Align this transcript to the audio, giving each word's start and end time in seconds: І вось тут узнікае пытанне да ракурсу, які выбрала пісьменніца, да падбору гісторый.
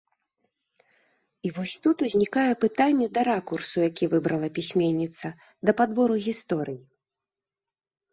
І 1.47 1.49
вось 1.57 1.73
тут 1.83 1.97
узнікае 2.07 2.45
пытанне 2.63 3.07
да 3.17 3.21
ракурсу, 3.31 3.77
які 3.89 4.09
выбрала 4.13 4.49
пісьменніца, 4.57 5.27
да 5.71 5.77
падбору 5.83 6.15
гісторый. 6.25 6.79